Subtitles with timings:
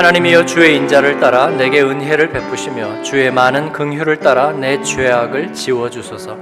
[0.00, 6.38] 하나님이여 주의 인자를 따라 내게 은혜를 베푸시며 주의 많은 긍휼을 따라 내 죄악을 지워 주소서.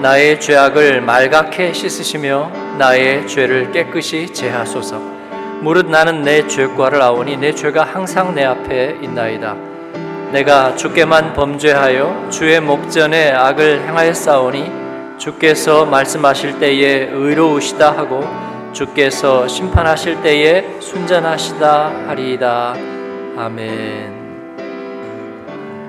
[0.00, 4.98] 나의 죄악을 말갛게 씻으시며 나의 죄를 깨끗이 제하소서.
[5.60, 9.54] 무릇 나는 내 죄과를 아오니 내 죄가 항상 내 앞에 있나이다.
[10.32, 20.80] 내가 주께만 범죄하여 주의 목전에 악을 행하였사오니 주께서 말씀하실 때에 의로우시다 하고 주께서 심판하실 때에
[20.80, 22.74] 순전하시다 하리이다.
[23.36, 24.18] 아멘.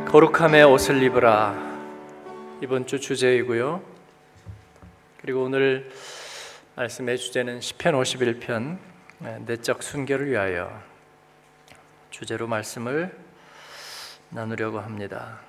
[0.06, 1.54] 거룩함의 옷을 입으라.
[2.64, 3.82] 이번 주 주제이고요.
[5.22, 5.92] 그리고 오늘
[6.76, 8.78] 말씀의 주제는 시편 51편
[9.46, 10.82] 내적 순결을 위하여
[12.10, 13.16] 주제로 말씀을
[14.30, 15.40] 나누려고 합니다.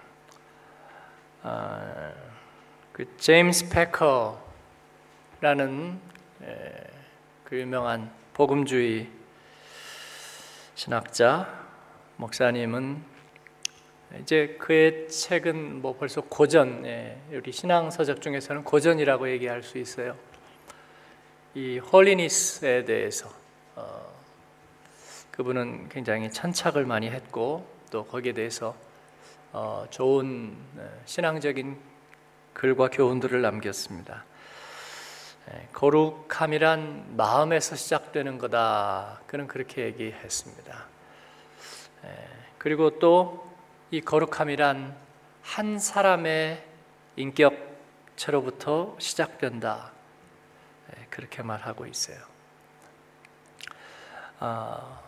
[1.42, 2.12] 아,
[2.92, 3.70] 그 제임스
[5.40, 6.00] 패커라는
[7.50, 9.08] 그 유명한 복음주의
[10.76, 11.66] 신학자
[12.16, 13.02] 목사님은
[14.20, 20.16] 이제 그의 책은 뭐 벌써 고전, 예, 우리 신앙 서적 중에서는 고전이라고 얘기할 수 있어요.
[21.56, 23.28] 이 홀리니스에 대해서
[23.74, 24.14] 어,
[25.32, 28.76] 그분은 굉장히 천착을 많이 했고 또 거기에 대해서
[29.52, 31.76] 어, 좋은 어, 신앙적인
[32.52, 34.24] 글과 교훈들을 남겼습니다.
[35.52, 39.20] 예, 거룩함이란 마음에서 시작되는 거다.
[39.26, 40.84] 그는 그렇게 얘기했습니다.
[42.04, 42.08] 예,
[42.58, 43.50] 그리고 또
[43.92, 44.94] 이 거룩함이란
[45.42, 46.62] 한 사람의
[47.16, 49.90] 인격체로부터 시작된다.
[50.92, 52.18] 예, 그렇게 말하고 있어요.
[54.38, 55.00] 아,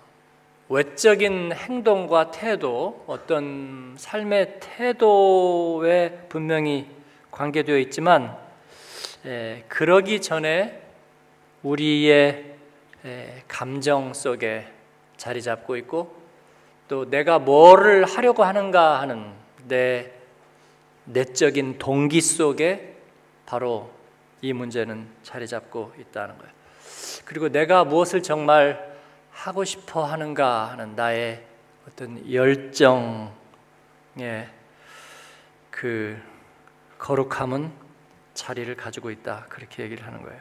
[0.69, 6.91] 외적인 행동과 태도, 어떤 삶의 태도에 분명히
[7.31, 8.37] 관계되어 있지만
[9.25, 10.83] 에, 그러기 전에
[11.63, 12.57] 우리의
[13.05, 14.67] 에, 감정 속에
[15.17, 16.17] 자리 잡고 있고
[16.89, 19.33] 또 내가 뭐를 하려고 하는가 하는
[19.69, 20.13] 내
[21.05, 22.97] 내적인 동기 속에
[23.47, 23.91] 바로
[24.41, 26.53] 이 문제는 자리 잡고 있다는 거예요.
[27.25, 28.93] 그리고 내가 무엇을 정말
[29.31, 31.45] 하고 싶어 하는가 하는 나의
[31.87, 33.33] 어떤 열정의
[35.71, 36.21] 그
[36.99, 37.82] 거룩함은
[38.43, 39.47] 자리를 가지고 있다.
[39.49, 40.41] 그렇게 얘기를 하는 거예요.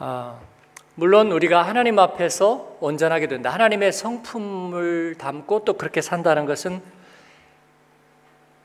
[0.00, 0.38] 아,
[0.96, 3.48] 물론 우리가 하나님 앞에서 온전하게 된다.
[3.50, 6.82] 하나님의 성품을 담고 또 그렇게 산다는 것은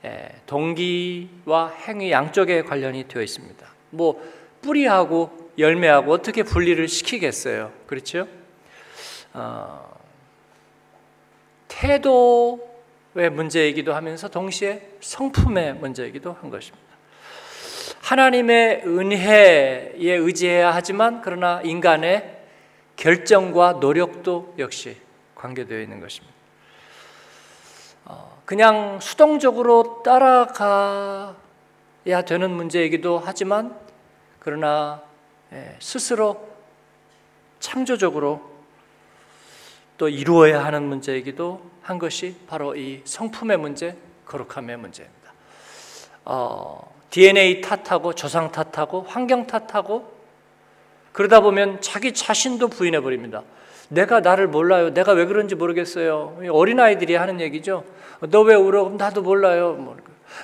[0.03, 3.65] 예, 동기와 행위 양쪽에 관련이 되어 있습니다.
[3.91, 4.21] 뭐
[4.61, 7.71] 뿌리하고 열매하고 어떻게 분리를 시키겠어요?
[7.87, 8.27] 그렇죠?
[9.33, 9.97] 어,
[11.69, 16.88] 태도의 문제이기도 하면서 동시에 성품의 문제이기도 한 것입니다.
[18.01, 22.37] 하나님의 은혜에 의지해야 하지만 그러나 인간의
[22.95, 24.97] 결정과 노력도 역시
[25.35, 26.35] 관계되어 있는 것입니다.
[28.05, 31.35] 어, 그냥 수동적으로 따라가야
[32.25, 33.77] 되는 문제이기도 하지만
[34.39, 35.01] 그러나
[35.53, 36.47] 예, 스스로
[37.59, 38.49] 창조적으로
[39.97, 45.33] 또 이루어야 하는 문제이기도 한 것이 바로 이 성품의 문제, 거룩함의 문제입니다.
[46.25, 50.11] 어, DNA 탓하고 조상 탓하고 환경 탓하고
[51.11, 53.43] 그러다 보면 자기 자신도 부인해 버립니다.
[53.89, 54.93] 내가 나를 몰라요.
[54.93, 56.39] 내가 왜 그런지 모르겠어요.
[56.51, 57.83] 어린 아이들이 하는 얘기죠.
[58.29, 58.83] 너 왜 울어?
[58.83, 59.73] 그럼 나도 몰라요.
[59.73, 59.97] 뭐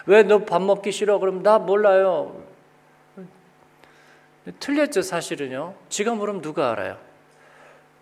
[0.07, 1.19] 왜너 밥 먹기 싫어?
[1.19, 2.41] 그럼 나 몰라요.
[4.59, 5.75] 틀렸죠, 사실은요.
[5.89, 6.97] 지가 모르면 누가 알아요?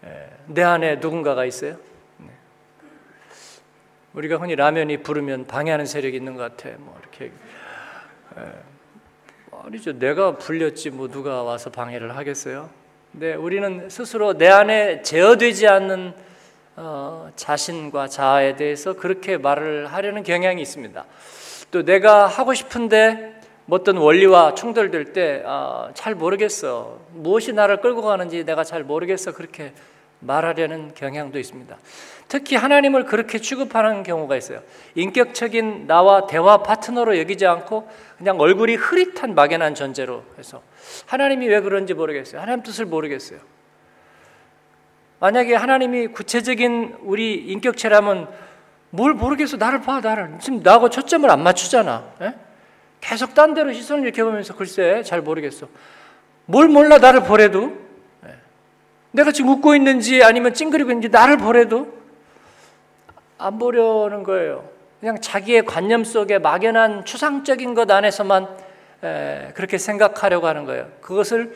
[0.05, 1.77] 예, 내 안에 누군가가 있어요?
[2.17, 2.27] 네.
[4.13, 6.75] 우리가 흔히 라면이 부르면 방해하는 세력이 있는 것 같아.
[6.79, 7.31] 뭐 이렇게
[9.65, 9.97] 아니죠.
[9.97, 12.69] 내가 불렸지 뭐 누가 와서 방해를 하겠어요?
[13.11, 16.13] 네, 우리는 스스로 내 안에 제어되지 않는
[16.75, 21.05] 어, 자신과 자아에 대해서 그렇게 말을 하려는 경향이 있습니다.
[21.71, 23.39] 또 내가 하고 싶은데
[23.69, 26.99] 어떤 원리와 충돌될 때잘 아, 모르겠어.
[27.13, 29.33] 무엇이 나를 끌고 가는지 내가 잘 모르겠어.
[29.33, 29.73] 그렇게
[30.25, 31.77] 말하려는 경향도 있습니다.
[32.27, 34.61] 특히 하나님을 그렇게 취급하는 경우가 있어요.
[34.95, 37.87] 인격적인 나와 대화 파트너로 여기지 않고
[38.17, 40.61] 그냥 얼굴이 흐릿한 막연한 존재로 해서
[41.05, 42.41] 하나님이 왜 그런지 모르겠어요.
[42.41, 43.39] 하나님 뜻을 모르겠어요.
[45.19, 48.27] 만약에 하나님이 구체적인 우리 인격체라면
[48.89, 49.57] 뭘 모르겠어.
[49.57, 50.37] 나를 봐, 나를.
[50.39, 52.13] 지금 나하고 초점을 안 맞추잖아.
[52.21, 52.25] 에?
[52.25, 52.33] 예?
[53.01, 55.67] 계속 딴 데로 시선을 이렇게 보면서 글쎄, 잘 모르겠어.
[56.45, 57.82] 뭘 몰라, 나를 보래도.
[59.13, 61.93] 내가 지금 웃고 있는지 아니면 찡그리고 있는지 나를 보래도
[63.37, 64.67] 안 보려는 거예요.
[64.99, 68.47] 그냥 자기의 관념 속에 막연한 추상적인 것 안에서만
[69.53, 70.89] 그렇게 생각하려고 하는 거예요.
[70.99, 71.55] 그것을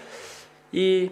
[0.72, 1.10] 이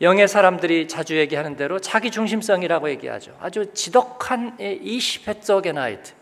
[0.00, 3.36] 영의 사람들이 자주 얘기하는 대로 자기 중심성이라고 얘기하죠.
[3.40, 6.12] 아주 지독한 이시페적의 나이트.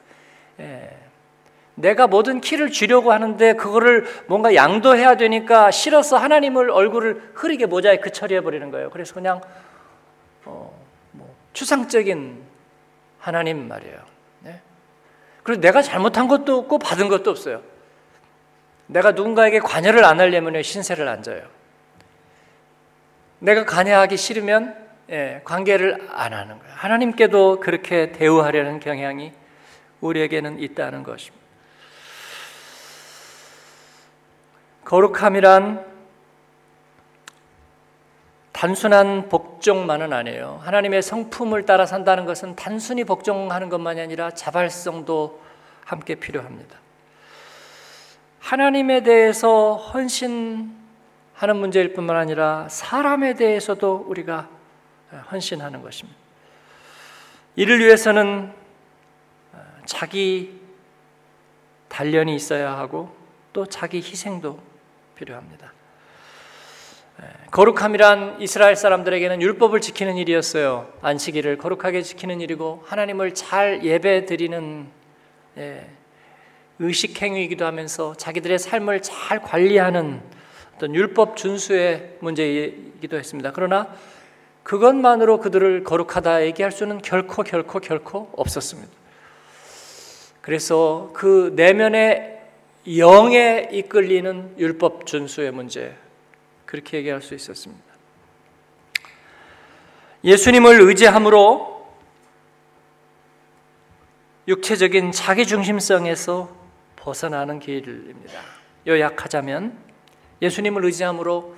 [0.61, 0.97] 예.
[1.77, 8.41] 내가 모든 키를 쥐려고 하는데 그거를 뭔가 양도해야 되니까 싫어서 하나님을 얼굴을 흐리게 모자이크 처리해
[8.41, 8.91] 버리는 거예요.
[8.91, 9.41] 그래서 그냥
[10.47, 10.75] 어,
[11.13, 12.43] 뭐 추상적인
[13.19, 13.99] 하나님 말이에요.
[14.41, 14.61] 네?
[15.43, 17.61] 그리고 내가 잘못한 것도 없고 받은 것도 없어요.
[18.87, 21.43] 내가 누군가에게 관여를 안 하려면 신세를 안 져요.
[23.39, 26.75] 내가 관여하기 싫으면 예, 관계를 안 하는 거예요.
[26.75, 29.33] 하나님께도 그렇게 대우하려는 경향이
[30.01, 31.46] 우리에게는 있다는 것입니다.
[34.87, 35.85] 거룩함이란
[38.53, 40.61] 단순한 복종만은 아니에요.
[40.63, 45.43] 하나님의 성품을 따라 산다는 것은 단순히 복종하는 것만이 아니라 자발성도
[45.85, 46.79] 함께 필요합니다.
[48.39, 50.77] 하나님에 대해서 헌신하는
[51.57, 54.49] 문제일 뿐만 아니라 사람에 대해서도 우리가
[55.33, 56.17] 헌신하는 것입니다.
[57.57, 58.53] 이를 위해서는
[59.85, 60.61] 자기
[61.89, 63.15] 단련이 있어야 하고
[63.53, 64.76] 또 자기 희생도
[65.17, 65.73] 필요합니다.
[67.51, 70.93] 거룩함이란 이스라엘 사람들에게는 율법을 지키는 일이었어요.
[71.01, 74.87] 안식일을 거룩하게 지키는 일이고 하나님을 잘 예배 드리는
[75.57, 75.87] 예,
[76.79, 80.21] 의식 행위이기도 하면서 자기들의 삶을 잘 관리하는
[80.75, 83.53] 어떤 율법 준수의 문제이기도 했습니다.
[83.55, 83.89] 그러나
[84.63, 88.93] 그것만으로 그들을 거룩하다 얘기할 수는 결코 결코 결코 없었습니다.
[90.43, 92.36] 그래서 그 내면의
[92.89, 95.97] 영에 이끌리는 율법 준수의 문제
[96.67, 97.85] 그렇게 얘기할 수 있었습니다.
[100.23, 101.87] 예수님을 의지함으로
[104.49, 106.49] 육체적인 자기 중심성에서
[106.97, 108.41] 벗어나는 길입니다.
[108.87, 109.77] 요약하자면
[110.43, 111.55] 예수님을 의지함으로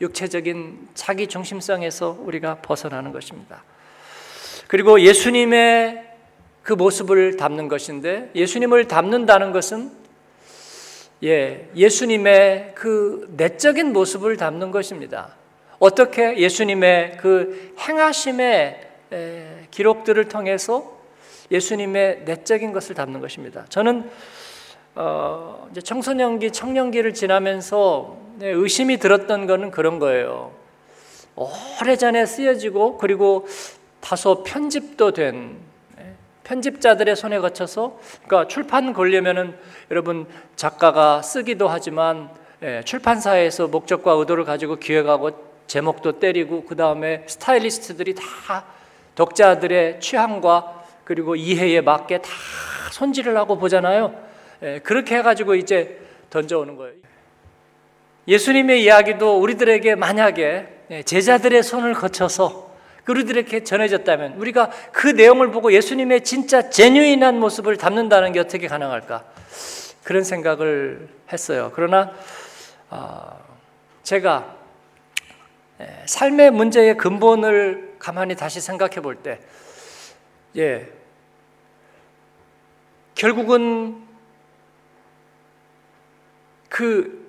[0.00, 3.62] 육체적인 자기 중심성에서 우리가 벗어나는 것입니다.
[4.66, 6.10] 그리고 예수님의
[6.62, 10.01] 그 모습을 담는 것인데 예수님을 담는다는 것은
[11.24, 15.36] 예, 예수님의 그 내적인 모습을 담는 것입니다.
[15.78, 18.88] 어떻게 예수님의 그 행하심의
[19.70, 20.98] 기록들을 통해서
[21.50, 23.66] 예수님의 내적인 것을 담는 것입니다.
[23.68, 24.10] 저는
[24.94, 30.52] 어, 이제 청소년기, 청년기를 지나면서 네, 의심이 들었던 것은 그런 거예요.
[31.34, 33.46] 오래전에 쓰여지고 그리고
[34.00, 35.56] 다소 편집도 된
[36.44, 39.56] 편집자들의 손에 거쳐서 그러니까 출판 걸려면은
[39.90, 42.30] 여러분 작가가 쓰기도 하지만
[42.62, 48.64] 예, 출판사에서 목적과 의도를 가지고 기획하고 제목도 때리고 그 다음에 스타일리스트들이 다
[49.14, 52.30] 독자들의 취향과 그리고 이해에 맞게 다
[52.92, 54.14] 손질을 하고 보잖아요.
[54.62, 56.00] 예, 그렇게 해가지고 이제
[56.30, 56.94] 던져오는 거예요.
[58.28, 62.61] 예수님의 이야기도 우리들에게 만약에 예, 제자들의 손을 거쳐서
[63.04, 69.24] 그들에게 전해졌다면 우리가 그 내용을 보고 예수님의 진짜 제뉴인한 모습을 담는다는 게 어떻게 가능할까?
[70.04, 71.72] 그런 생각을 했어요.
[71.74, 72.12] 그러나
[72.90, 73.40] 어,
[74.02, 74.56] 제가
[76.06, 79.40] 삶의 문제의 근본을 가만히 다시 생각해 볼 때,
[80.56, 80.88] 예,
[83.14, 84.02] 결국은
[86.68, 87.22] 그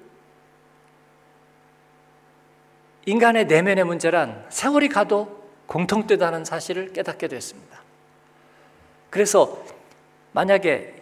[3.06, 5.43] 인간의 내면의 문제란 세월이 가도
[5.74, 7.82] 공통되다는 사실을 깨닫게 됐습니다.
[9.10, 9.64] 그래서
[10.32, 10.94] 만약에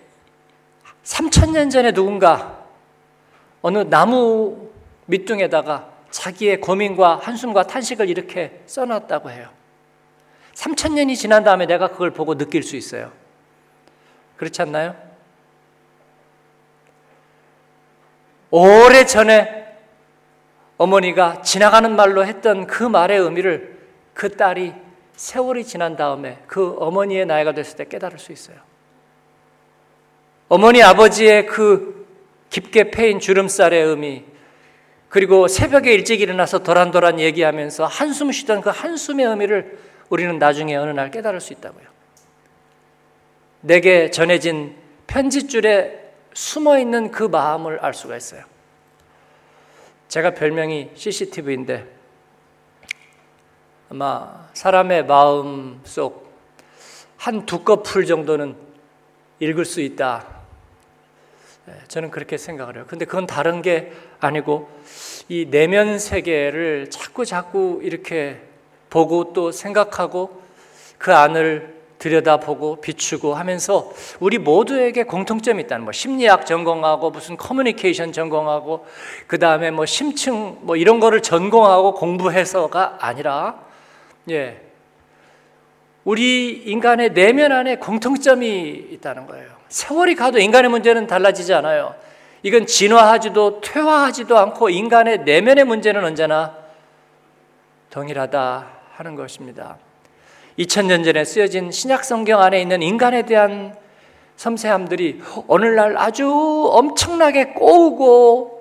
[1.03, 2.63] 3천년 전에 누군가
[3.61, 4.69] 어느 나무
[5.07, 9.49] 밑둥에다가 자기의 고민과 한숨과 탄식을 이렇게 써놨다고 해요.
[10.53, 13.11] 3천년이 지난 다음에 내가 그걸 보고 느낄 수 있어요.
[14.37, 14.95] 그렇지 않나요?
[18.51, 19.77] 오래 전에
[20.77, 23.70] 어머니가 지나가는 말로 했던 그 말의 의미를
[24.21, 24.71] 그 딸이
[25.15, 28.57] 세월이 지난 다음에 그 어머니의 나이가 됐을 때 깨달을 수 있어요.
[30.47, 32.05] 어머니 아버지의 그
[32.51, 34.23] 깊게 패인 주름살의 의미,
[35.09, 41.09] 그리고 새벽에 일찍 일어나서 도란도란 얘기하면서 한숨 쉬던 그 한숨의 의미를 우리는 나중에 어느 날
[41.09, 41.87] 깨달을 수 있다고요.
[43.61, 44.75] 내게 전해진
[45.07, 48.43] 편지줄에 숨어 있는 그 마음을 알 수가 있어요.
[50.09, 52.00] 제가 별명이 CCTV인데
[53.91, 56.31] 아마 사람의 마음 속
[57.17, 58.55] 한두 커플 정도는
[59.41, 60.25] 읽을 수 있다.
[61.67, 62.85] 예, 저는 그렇게 생각을 해요.
[62.87, 64.69] 근데 그건 다른 게 아니고
[65.27, 68.39] 이 내면 세계를 자꾸 자꾸 이렇게
[68.89, 70.41] 보고 또 생각하고
[70.97, 78.85] 그 안을 들여다보고 비추고 하면서 우리 모두에게 공통점이 있다는 뭐 심리학 전공하고 무슨 커뮤니케이션 전공하고
[79.27, 83.69] 그 다음에 뭐 심층 뭐 이런 거를 전공하고 공부해서가 아니라
[84.29, 84.61] 예
[86.03, 89.49] 우리 인간의 내면 안에 공통점이 있다는 거예요.
[89.67, 91.95] 세월이 가도 인간의 문제는 달라지지 않아요.
[92.43, 96.57] 이건 진화하지도 퇴화하지도 않고 인간의 내면의 문제는 언제나
[97.91, 99.77] 동일하다 하는 것입니다.
[100.57, 103.75] 2000년 전에 쓰여진 신약 성경 안에 있는 인간에 대한
[104.37, 106.27] 섬세함들이 오늘날 아주
[106.71, 108.60] 엄청나게 꼬우고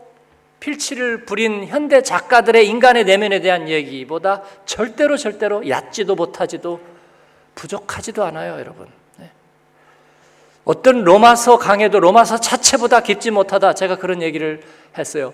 [0.61, 6.81] 필치를 부린 현대 작가들의 인간의 내면에 대한 얘기보다 절대로 절대로 얕지도 못하지도
[7.55, 8.87] 부족하지도 않아요, 여러분.
[9.17, 9.31] 네.
[10.65, 13.75] 어떤 로마서 강해도 로마서 자체보다 깊지 못하다.
[13.75, 14.63] 제가 그런 얘기를
[14.97, 15.33] 했어요.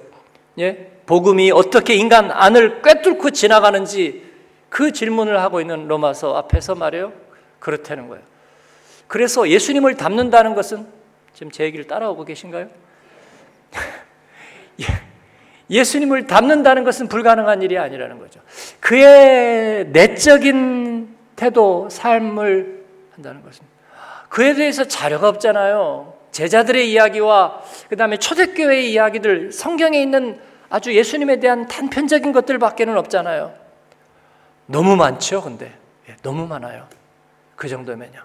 [0.58, 0.92] 예?
[1.06, 4.24] 복음이 어떻게 인간 안을 꿰뚫고 지나가는지
[4.68, 7.12] 그 질문을 하고 있는 로마서 앞에서 말해요.
[7.58, 8.24] 그렇다는 거예요.
[9.06, 10.86] 그래서 예수님을 닮는다는 것은
[11.34, 12.68] 지금 제 얘기를 따라오고 계신가요?
[14.80, 15.15] 예.
[15.68, 18.40] 예수님을 닮는다는 것은 불가능한 일이 아니라는 거죠.
[18.80, 23.64] 그의 내적인 태도, 삶을 한다는 것은
[24.28, 26.14] 그에 대해서 자료가 없잖아요.
[26.30, 33.54] 제자들의 이야기와 그 다음에 초대교회의 이야기들, 성경에 있는 아주 예수님에 대한 단편적인 것들밖에는 없잖아요.
[34.66, 35.72] 너무 많죠, 근데.
[36.08, 36.86] 예, 너무 많아요.
[37.54, 38.20] 그 정도면요.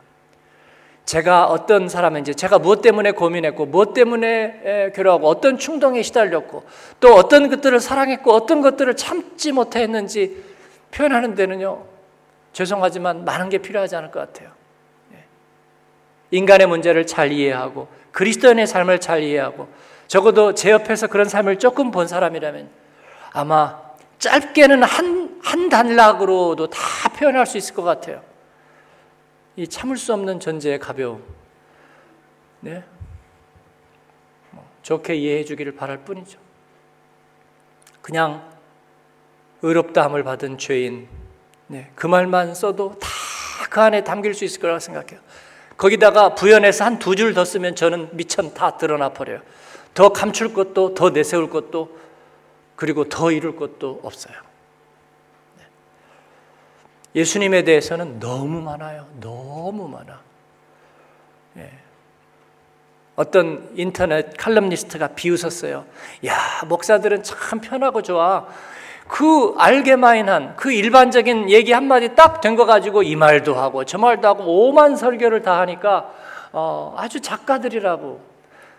[1.12, 6.64] 제가 어떤 사람인지, 제가 무엇 때문에 고민했고, 무엇 때문에 괴로워하고, 어떤 충동에 시달렸고,
[7.02, 10.42] 또 어떤 것들을 사랑했고, 어떤 것들을 참지 못했는지
[10.92, 11.84] 표현하는 데는요,
[12.54, 14.52] 죄송하지만 많은 게 필요하지 않을 것 같아요.
[15.14, 15.18] 예.
[16.32, 19.68] 인간의 문제를 잘 이해하고, 그리스도인의 삶을 잘 이해하고,
[20.08, 22.70] 적어도 제 옆에서 그런 삶을 조금 본 사람이라면
[23.34, 23.82] 아마
[24.18, 26.80] 짧게는 한, 한 단락으로도 다
[27.18, 28.31] 표현할 수 있을 것 같아요.
[29.56, 31.24] 이 참을 수 없는 존재의 가벼움.
[32.62, 32.84] 네?
[34.52, 36.40] 뭐 좋게 이해해 주기를 바랄 뿐이죠.
[38.02, 38.50] 그냥
[39.62, 41.08] 의롭다함을 받은 죄인.
[41.68, 43.10] 네, 그 말만 써도 다
[43.72, 45.20] 그 안에 담길 수 있을 거라고 생각해요.
[45.78, 49.40] 거기다가 부연해서 한 두 줄 더 쓰면 저는 미천 다 드러나 버려요.
[49.94, 51.98] 더 감출 것도, 더 내세울 것도,
[52.76, 54.36] 그리고 더 이룰 것도 없어요.
[57.14, 57.20] 네.
[57.20, 59.06] 예수님에 대해서는 너무 많아요.
[59.20, 60.20] 너무 많아.
[61.58, 61.70] 예.
[63.16, 65.86] 어떤 인터넷 칼럼니스트가 비웃었어요.
[66.26, 66.36] 야,
[66.68, 68.48] 목사들은 참 편하고 좋아.
[69.08, 74.26] 그 알게마인한 그 일반적인 얘기 한마디 딱 된 거 가지고 이 말도 하고 저 말도
[74.28, 76.10] 하고 오만 설교를 다 하니까
[76.54, 78.22] 어, 아주 작가들이라고.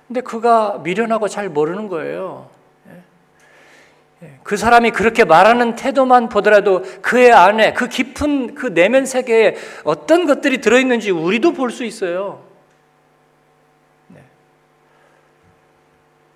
[0.08, 2.48] 근데 그가 미련하고 잘 모르는 거예요.
[4.22, 10.26] 예, 그 사람이 그렇게 말하는 태도만 보더라도 그의 안에 그 깊은 그 내면 세계에 어떤
[10.26, 12.44] 것들이 들어있는지 우리도 볼 수 있어요.
[14.08, 14.20] 네.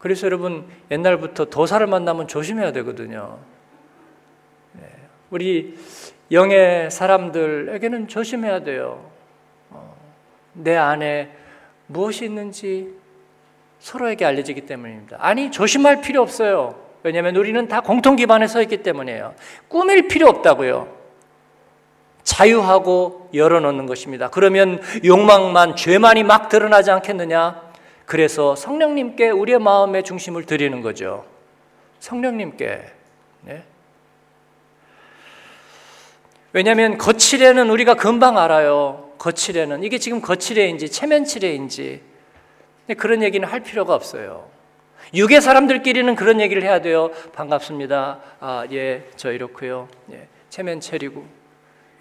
[0.00, 3.38] 그래서 여러분 옛날부터 도사를 만나면 조심해야 되거든요.
[4.72, 4.82] 네.
[5.30, 5.78] 우리
[6.32, 9.08] 영의 사람들에게는 조심해야 돼요.
[9.70, 9.96] 어,
[10.54, 11.30] 내 안에
[11.86, 12.92] 무엇이 있는지
[13.78, 15.18] 서로에게 알려지기 때문입니다.
[15.20, 16.85] 아니 조심할 필요 없어요.
[17.06, 19.36] 왜냐하면 우리는 다 공통 기반에 서 있기 때문이에요.
[19.68, 20.92] 꾸밀 필요 없다고요.
[22.24, 24.28] 자유하고 열어놓는 것입니다.
[24.28, 27.62] 그러면 욕망만, 죄만이 막 드러나지 않겠느냐?
[28.06, 31.24] 그래서 성령님께 우리의 마음의 중심을 드리는 거죠.
[32.00, 32.84] 성령님께.
[33.42, 33.62] 네?
[36.52, 39.12] 왜냐하면 거칠에는 우리가 금방 알아요.
[39.18, 39.84] 거칠에는.
[39.84, 42.02] 이게 지금 거칠에인지 체면칠에인지.
[42.98, 44.55] 그런 얘기는 할 필요가 없어요.
[45.14, 47.10] 육의 사람들끼리는 그런 얘기를 해야 돼요.
[47.34, 48.18] 반갑습니다.
[48.40, 49.88] 아, 예, 저 이렇고요.
[50.12, 51.24] 예, 체면 체리고.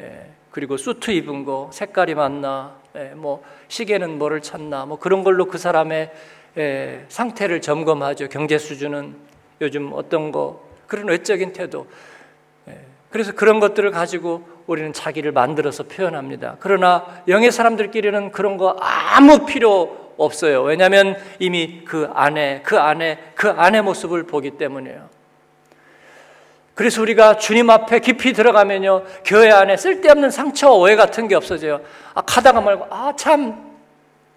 [0.02, 5.46] 예, 그리고 수트 입은 거, 색깔이 맞나, 예, 뭐 시계는 뭐를 찾나, 뭐 그런 걸로
[5.46, 6.12] 그 사람의
[6.58, 8.30] 예, 상태를 점검하죠.
[8.30, 9.16] 경제 수준은
[9.62, 11.88] 요즘 어떤 거 그런 외적인 태도.
[12.68, 16.58] 예, 그래서 그런 것들을 가지고 우리는 자기를 만들어서 표현합니다.
[16.60, 20.64] 그러나 영의 사람들끼리는 그런 거 아무 필요 없어요.
[20.64, 25.10] 왜냐하면 이미 그 안에, 그 안에, 그 안의 모습을 보기 때문이에요.
[26.74, 31.82] 그래서 우리가 주님 앞에 깊이 들어가면요, 교회 안에 쓸데없는 상처, 오해 같은 게 없어져요.
[32.14, 33.74] 아, 가다가 말고, 아, 참,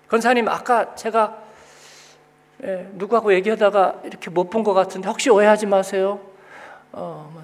[0.09, 1.39] 권사님, 아까 제가
[2.65, 6.21] 예, 누구하고 얘기하다가 이렇게 못 본 것 같은데, 혹시 오해하지 마세요.
[6.93, 7.43] 어, 뭐,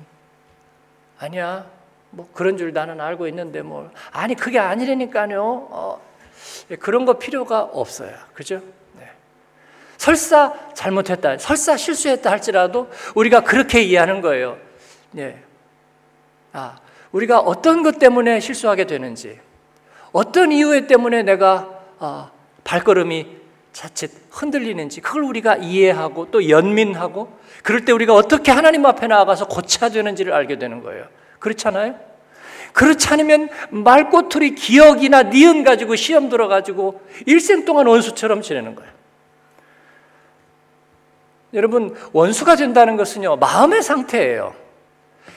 [1.19, 1.67] 아니야.
[2.11, 5.43] 뭐 그런 줄 나는 알고 있는데 뭐 아니 그게 아니라니까요.
[5.43, 6.14] 어, 예,
[6.81, 8.13] 그런 거 필요가 없어요.
[8.33, 8.61] 그죠?
[8.99, 9.11] 네.
[9.97, 14.59] 설사 잘못했다, 설사 실수했다 할지라도 우리가 그렇게 이해하는 거예요.
[15.11, 15.43] 네.
[16.53, 16.79] 아,
[17.13, 19.39] 우리가 어떤 것 때문에 실수하게 되는지,
[20.13, 22.31] 어떤 이유 때문에 내가 아,
[22.65, 29.49] 발걸음이 자칫 흔들리는지 그걸 우리가 이해하고 또 연민하고 그럴 때 우리가 어떻게 하나님 앞에 나아가서
[29.49, 31.07] 고쳐야 되는지를 알게 되는 거예요.
[31.41, 31.99] 그렇잖아요?
[32.75, 38.93] 그렇지 않으면 말꼬투리 기억이나 니은 가지고 시험 들어가지고 일생 동안 원수처럼 지내는 거예요.
[41.55, 44.55] 여러분, 원수가 된다는 것은요, 마음의 상태예요.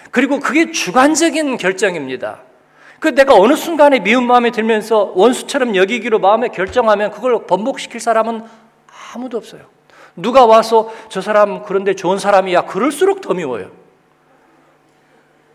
[0.09, 2.41] 그리고 그게 주관적인 결정입니다.
[2.99, 8.43] 그 내가 어느 순간에 미운 마음이 들면서 원수처럼 여기기로 마음에 결정하면 그걸 번복시킬 사람은
[9.13, 9.61] 아무도 없어요.
[10.15, 12.65] 누가 와서 저 사람 그런데 좋은 사람이야.
[12.65, 13.69] 그럴수록 더 미워요.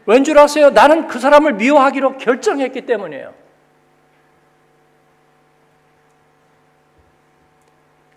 [0.07, 0.71] 왠 줄 아세요?
[0.71, 3.35] 나는 그 사람을 미워하기로 결정했기 때문이에요.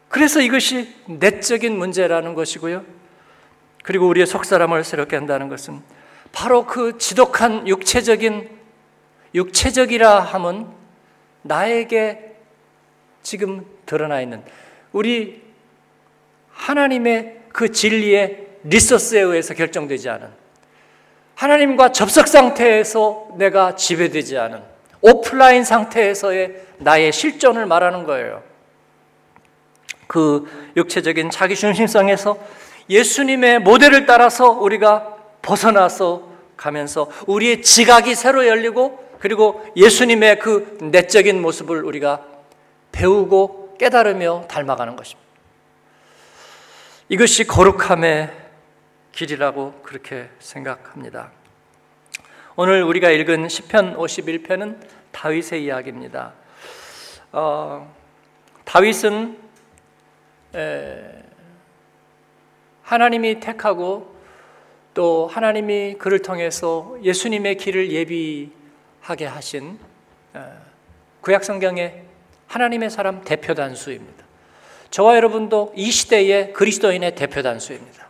[0.09, 2.85] 그래서 이것이 내적인 문제라는 것이고요.
[3.83, 5.81] 그리고 우리의 속사람을 새롭게 한다는 것은
[6.31, 8.49] 바로 그 지독한 육체적인
[9.35, 10.67] 육체적이라 함은
[11.41, 12.35] 나에게
[13.21, 14.41] 지금 드러나 있는
[14.91, 15.43] 우리
[16.51, 20.44] 하나님의 그 진리의 리소스에 의해서 결정되지 않은
[21.35, 24.61] 하나님과 접속 상태에서 내가 지배되지 않은
[25.01, 28.41] 오프라인 상태에서의 나의 실존을 말하는 거예요.
[30.07, 32.37] 그 육체적인 자기 중심성에서
[32.89, 41.83] 예수님의 모델을 따라서 우리가 벗어나서 가면서 우리의 지각이 새로 열리고 그리고 예수님의 그 내적인 모습을
[41.83, 42.23] 우리가
[42.91, 45.25] 배우고 깨달으며 닮아가는 것입니다.
[47.09, 48.44] 이것이 거룩함의
[49.15, 51.31] 길이라고 그렇게 생각합니다.
[52.57, 54.77] 오늘 우리가 읽은 시편 51편은
[55.13, 56.33] 다윗의 이야기입니다.
[57.31, 57.95] 어,
[58.65, 59.37] 다윗은
[60.53, 61.23] 에,
[62.83, 64.13] 하나님이 택하고
[64.93, 69.79] 또 하나님이 그를 통해서 예수님의 길을 예비하게 하신
[71.21, 72.03] 구약 성경의
[72.47, 74.25] 하나님의 사람 대표 단수입니다.
[74.91, 78.05] 저와 여러분도 이 시대의 그리스도인의 대표 단수입니다.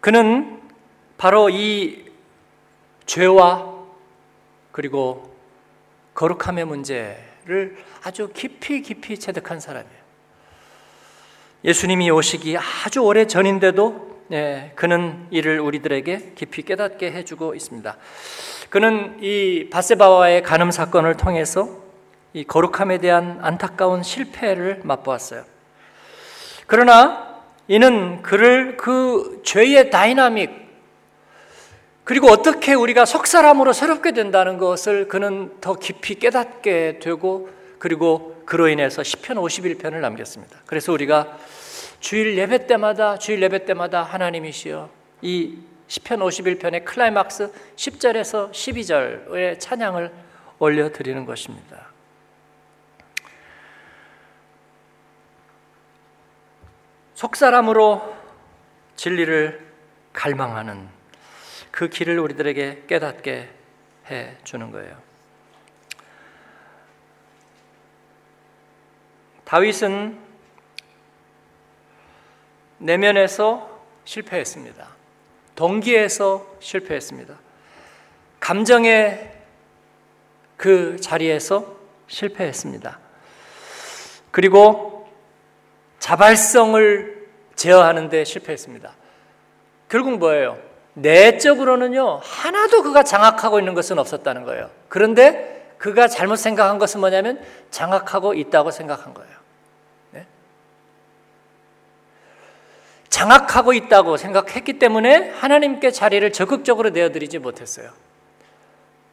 [0.00, 0.60] 그는
[1.18, 2.04] 바로 이
[3.06, 3.74] 죄와
[4.72, 5.34] 그리고
[6.14, 10.00] 거룩함의 문제를 아주 깊이 깊이 체득한 사람이에요.
[11.64, 17.96] 예수님이 오시기 아주 오래 전인데도 네, 그는 이를 우리들에게 깊이 깨닫게 해주고 있습니다.
[18.70, 21.68] 그는 이 바세바와의 간음 사건을 통해서
[22.32, 25.44] 이 거룩함에 대한 안타까운 실패를 맛보았어요.
[26.66, 27.29] 그러나
[27.70, 30.50] 이는 그를 그 죄의 다이나믹
[32.02, 39.04] 그리고 어떻게 우리가 속사람으로 새롭게 된다는 것을 그는 더 깊이 깨닫게 되고 그리고 그로 인해서
[39.04, 40.58] 시편 51편을 남겼습니다.
[40.66, 41.38] 그래서 우리가
[42.00, 44.90] 주일 예배 때마다 주일 예배 때마다 하나님이시여
[45.22, 50.10] 이 시편 51편의 클라이막스 10절에서 12절의 찬양을
[50.58, 51.89] 올려 드리는 것입니다.
[57.20, 58.16] 속사람으로
[58.96, 59.60] 진리를
[60.14, 60.88] 갈망하는
[61.70, 63.50] 그 길을 우리들에게 깨닫게
[64.10, 64.96] 해 주는 거예요.
[69.44, 70.18] 다윗은
[72.78, 74.88] 내면에서 실패했습니다.
[75.56, 77.38] 동기에서 실패했습니다.
[78.40, 79.42] 감정의
[80.56, 81.76] 그 자리에서
[82.08, 82.98] 실패했습니다.
[84.30, 84.99] 그리고
[86.00, 88.92] 자발성을 제어하는데 실패했습니다.
[89.88, 90.58] 결국 뭐예요?
[90.94, 94.70] 내적으로는요, 하나도 그가 장악하고 있는 것은 없었다는 거예요.
[94.88, 99.30] 그런데 그가 잘못 생각한 것은 뭐냐면 장악하고 있다고 생각한 거예요.
[100.12, 100.26] 네?
[103.08, 107.90] 장악하고 있다고 생각했기 때문에 하나님께 자리를 적극적으로 내어드리지 못했어요.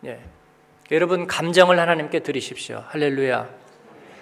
[0.05, 0.19] 예.
[0.91, 2.83] 여러분, 감정을 하나님께 드리십시오.
[2.87, 3.49] 할렐루야.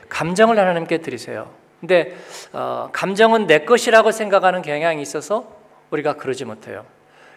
[0.10, 1.52] 감정을 하나님께 드리세요.
[1.86, 2.16] 근데
[2.52, 5.46] 어, 감정은 내 것이라고 생각하는 경향이 있어서
[5.92, 6.84] 우리가 그러지 못해요.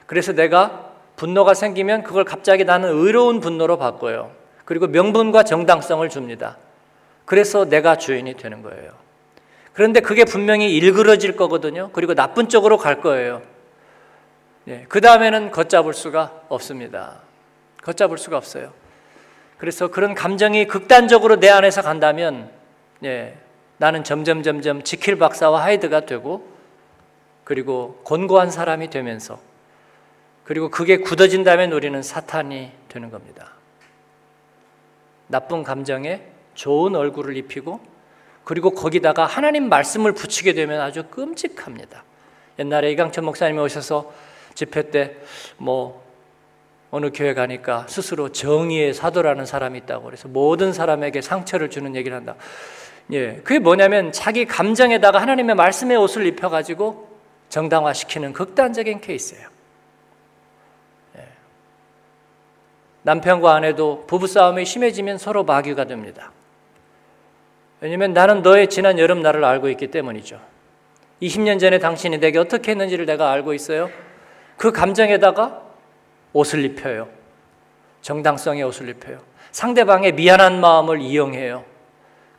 [0.06, 4.30] 그래서 내가 분노가 생기면 그걸 갑자기 나는 의로운 분노로 바꿔요.
[4.64, 6.56] 그리고 명분과 정당성을 줍니다.
[7.26, 8.92] 그래서 내가 주인이 되는 거예요.
[9.74, 11.90] 그런데 그게 분명히 일그러질 거거든요.
[11.92, 13.42] 그리고 나쁜 쪽으로 갈 거예요.
[14.66, 17.20] 예, 그 다음에는 걷잡을 수가 없습니다.
[17.82, 18.72] 걷잡을 수가 없어요.
[19.58, 22.50] 그래서 그런 감정이 극단적으로 내 안에서 간다면,
[23.04, 23.36] 예,
[23.78, 26.46] 나는 점점 점점 지킬 박사와 하이드가 되고,
[27.44, 29.40] 그리고 곤고한 사람이 되면서
[30.44, 33.52] 그리고 그게 굳어진다면 우리는 사탄이 되는 겁니다.
[35.28, 36.22] 나쁜 감정에
[36.54, 37.80] 좋은 얼굴을 입히고
[38.44, 42.04] 그리고 거기다가 하나님 말씀을 붙이게 되면 아주 끔찍합니다.
[42.58, 44.12] 옛날에 이강천 목사님이 오셔서
[44.54, 45.16] 집회 때
[45.56, 46.06] 뭐
[46.90, 52.34] 어느 교회 가니까 스스로 정의의 사도라는 사람이 있다고 그래서 모든 사람에게 상처를 주는 얘기를 한다.
[53.12, 57.08] 예, 그게 뭐냐면 자기 감정에다가 하나님의 말씀의 옷을 입혀가지고
[57.48, 59.48] 정당화시키는 극단적인 케이스예요.
[61.16, 61.24] 예.
[63.02, 66.32] 남편과 아내도 부부싸움이 심해지면 서로 마귀가 됩니다.
[67.80, 70.40] 왜냐면 나는 너의 지난 여름 날을 알고 있기 때문이죠.
[71.22, 73.90] 20년 전에 당신이 내게 어떻게 했는지를 내가 알고 있어요.
[74.56, 75.62] 그 감정에다가
[76.32, 77.08] 옷을 입혀요.
[78.02, 79.20] 정당성의 옷을 입혀요.
[79.52, 81.64] 상대방의 미안한 마음을 이용해요.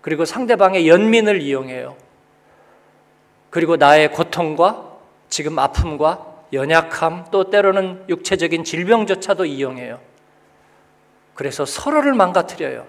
[0.02, 1.96] 그리고 상대방의 연민을 이용해요.
[3.50, 10.00] 그리고 나의 고통과 지금 아픔과 연약함 또 때로는 육체적인 질병조차도 이용해요.
[11.36, 12.86] 그래서 서로를 망가뜨려요.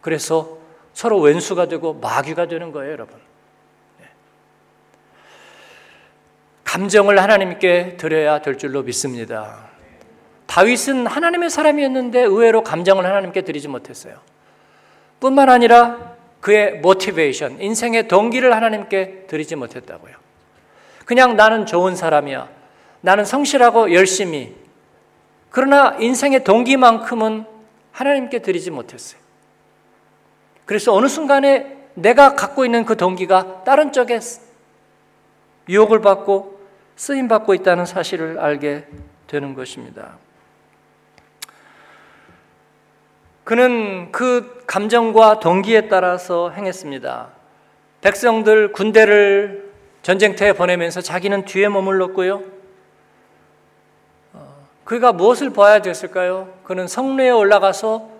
[0.00, 0.58] 그래서
[0.92, 3.18] 서로 왼수가 되고 마귀가 되는 거예요, 여러분.
[4.00, 4.06] 네.
[6.64, 9.68] 감정을 하나님께 드려야 될 줄로 믿습니다.
[10.46, 14.16] 다윗은 하나님의 사람이었는데 의외로 감정을 하나님께 드리지 못했어요.
[15.20, 20.14] 뿐만 아니라 그의 모티베이션, 인생의 동기를 하나님께 드리지 못했다고요.
[21.04, 22.48] 그냥 나는 좋은 사람이야.
[23.00, 24.54] 나는 성실하고 열심히.
[25.50, 27.44] 그러나 인생의 동기만큼은
[27.92, 29.20] 하나님께 드리지 못했어요.
[30.64, 34.20] 그래서 어느 순간에 내가 갖고 있는 그 동기가 다른 쪽에
[35.68, 36.60] 유혹을 받고
[36.96, 38.86] 쓰임 받고 있다는 사실을 알게
[39.26, 40.18] 되는 것입니다.
[43.46, 47.28] 그는 그 감정과 동기에 따라서 행했습니다.
[48.00, 49.70] 백성들 군대를
[50.02, 52.42] 전쟁터에 보내면서 자기는 뒤에 머물렀고요.
[54.32, 56.52] 어, 그가 무엇을 봐야 됐을까요?
[56.64, 58.10] 그는 성내에 올라가서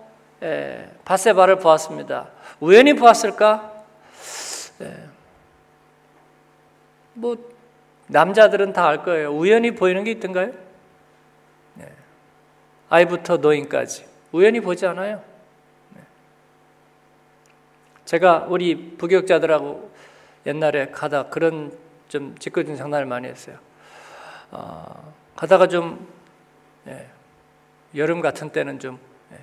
[1.03, 2.29] 바세바를 보았습니다.
[2.61, 3.73] 우연히 보았을까?
[7.15, 7.35] 뭐
[8.07, 9.31] 남자들은 다 알 거예요.
[9.31, 10.53] 우연히 보이는 게 있던가요?
[12.87, 14.06] 아이부터 노인까지.
[14.31, 15.23] 우연히 보지 않아요.
[15.95, 16.01] 네.
[18.05, 19.91] 제가 우리 부교육자들하고
[20.45, 23.57] 옛날에 가다 그런 좀 짓궂은 장난을 많이 했어요.
[24.51, 26.07] 어, 가다가 좀
[26.87, 27.09] 예,
[27.95, 28.99] 여름 같은 때는 좀
[29.33, 29.39] 예,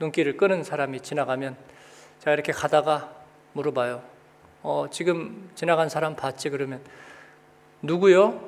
[0.00, 1.56] 눈길을 끄는 사람이 지나가면
[2.20, 3.12] 제가 이렇게 가다가
[3.52, 4.02] 물어봐요.
[4.62, 6.50] 어, 지금 지나간 사람 봤지?
[6.50, 6.80] 그러면
[7.82, 8.40] 누구요?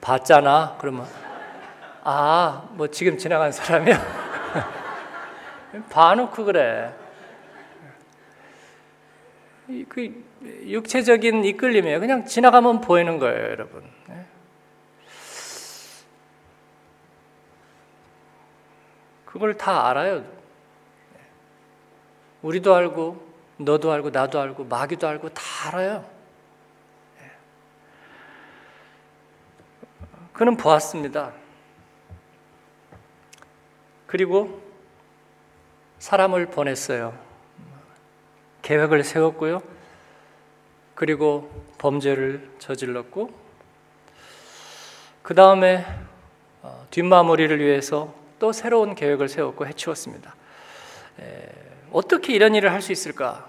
[0.00, 0.76] 봤잖아.
[0.80, 1.06] 그러면
[2.02, 3.96] 아, 뭐 지금 지나간 사람이요?
[5.90, 6.94] 봐놓고 그래.
[9.88, 12.00] 그 육체적인 이끌림이에요.
[12.00, 13.88] 그냥 지나가면 보이는 거예요, 여러분.
[14.08, 14.26] 네.
[19.26, 20.24] 그걸 다 알아요.
[22.42, 26.04] 우리도 알고, 너도 알고, 나도 알고, 마귀도 알고, 다 알아요.
[27.18, 27.30] 네.
[30.32, 31.32] 그는 보았습니다.
[34.10, 34.60] 그리고
[36.00, 37.16] 사람을 보냈어요.
[38.62, 39.62] 계획을 세웠고요.
[40.96, 43.30] 그리고 범죄를 저질렀고,
[45.22, 45.86] 그 다음에
[46.62, 50.34] 어, 뒷마무리를 위해서 또 새로운 계획을 세웠고 해치웠습니다.
[51.92, 53.48] 어떻게 이런 일을 할 수 있을까?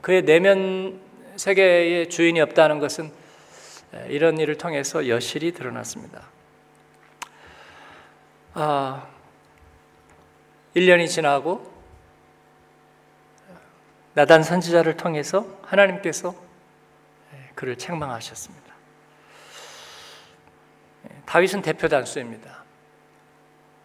[0.00, 1.00] 그의 내면
[1.36, 3.12] 세계의 주인이 없다는 것은
[4.08, 6.22] 이런 일을 통해서 여실히 드러났습니다.
[8.54, 9.11] 아,
[10.74, 11.70] 1년이 지나고
[14.14, 16.34] 나단 선지자를 통해서 하나님께서
[17.54, 18.72] 그를 책망하셨습니다.
[21.26, 22.62] 다윗은 대표 단수입니다.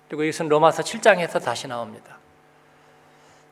[0.08, 2.18] 그리고 이것은 로마서 7장에서 다시 나옵니다.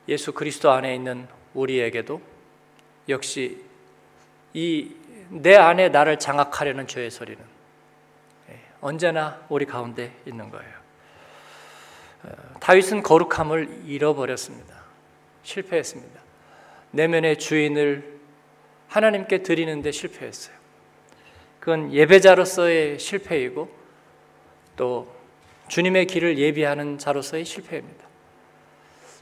[0.08, 2.22] 예수 그리스도 안에 있는 우리에게도
[3.10, 3.64] 역시
[4.54, 7.44] 이 내 안에 나를 장악하려는 죄의 소리는
[8.82, 10.85] 언제나 우리 가운데 있는 거예요.
[12.60, 14.76] 다윗은 거룩함을 잃어버렸습니다.
[15.44, 16.20] 실패했습니다.
[16.92, 18.20] 내면의 주인을
[18.88, 20.56] 하나님께 드리는데 실패했어요.
[21.60, 23.70] 그건 예배자로서의 실패이고
[24.76, 25.14] 또
[25.68, 28.06] 주님의 길을 예비하는 자로서의 실패입니다.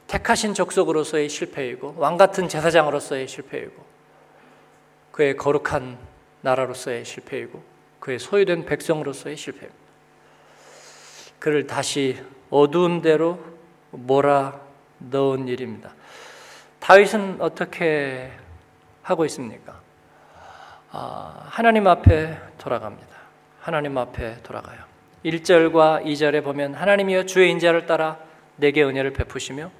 [0.08, 3.86] 택하신 족속으로서의 실패이고 왕 같은 제사장으로서의 실패이고
[5.12, 5.98] 그의 거룩한
[6.42, 7.64] 나라로서의 실패이고
[8.00, 9.84] 그의 소유된 백성으로서의 실패입니다.
[11.40, 12.18] 그를 다시
[12.54, 13.40] 어두운 대로
[13.90, 14.62] 몰아
[15.00, 15.92] 넣은 일입니다.
[16.80, 18.32] 다윗은 어떻게
[19.02, 19.80] 하고 있습니까?
[20.92, 23.08] 아, 하나님 앞에 돌아갑니다.
[23.60, 24.84] 하나님 앞에 돌아가요.
[25.26, 28.20] 1절과 2절에 보면 하나님이여 주의 인자를 따라
[28.58, 29.72] 내게 은혜를 베푸시며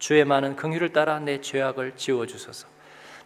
[0.00, 2.66] 주의 많은 긍휼을 따라 내 죄악을 지워 주소서.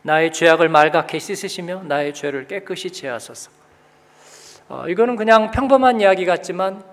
[0.02, 3.50] 나의 죄악을 말갛게 씻으시며 나의 죄를 깨끗이 제하소서.
[4.68, 6.89] 어, 이거는 그냥 평범한 이야기 같지만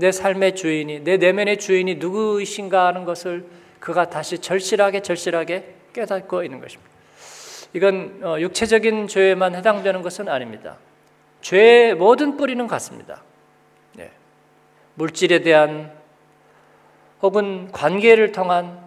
[0.00, 3.44] 내 삶의 주인이, 내 내면의 주인이 누구이신가 하는 것을
[3.78, 6.90] 그가 다시 절실하게 절실하게 깨닫고 있는 것입니다.
[7.72, 10.76] 이건 어, 육체적인 죄에만 해당되는 것은 아닙니다.
[11.42, 13.22] 죄의 모든 뿌리는 같습니다.
[13.94, 14.10] 네.
[14.94, 15.92] 물질에 대한
[17.22, 18.80] 혹은 관계를 통한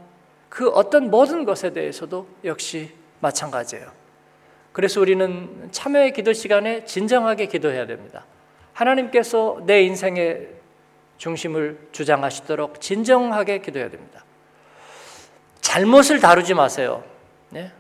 [0.50, 3.88] 그 어떤 모든 것에 대해서도 역시 마찬가지예요.
[4.72, 8.26] 그래서 우리는 참여의 기도 시간에 진정하게 기도해야 됩니다.
[8.74, 10.63] 하나님께서 내 인생의
[11.18, 14.24] 중심을 주장하시도록 진정하게 기도해야 됩니다.
[15.62, 17.04] 잘못을 다루지 마세요.
[17.50, 17.72] 네?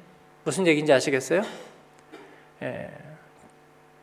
[0.43, 1.41] 무슨 얘기인지 아시겠어요?
[2.61, 2.89] 예.